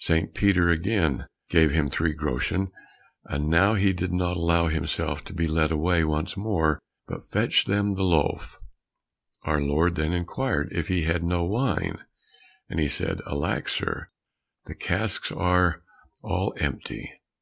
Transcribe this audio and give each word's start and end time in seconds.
St. 0.00 0.34
Peter 0.34 0.68
again 0.68 1.26
gave 1.48 1.70
him 1.70 1.88
three 1.88 2.12
groschen, 2.12 2.70
and 3.24 3.48
now 3.48 3.72
he 3.72 3.94
did 3.94 4.12
not 4.12 4.36
allow 4.36 4.68
himself 4.68 5.24
to 5.24 5.32
be 5.32 5.46
led 5.46 5.70
away 5.70 6.04
once 6.04 6.36
more, 6.36 6.78
but 7.06 7.26
fetched 7.30 7.66
them 7.66 7.94
the 7.94 8.02
loaf. 8.02 8.58
Our 9.44 9.62
Lord 9.62 9.94
then 9.94 10.12
inquired 10.12 10.68
if 10.70 10.88
he 10.88 11.04
had 11.04 11.24
no 11.24 11.44
wine, 11.44 11.96
and 12.68 12.78
he 12.78 12.90
said, 12.90 13.22
"Alack, 13.26 13.70
sir, 13.70 14.10
the 14.66 14.74
casks 14.74 15.32
are 15.32 15.82
all 16.22 16.52
empty!" 16.58 17.14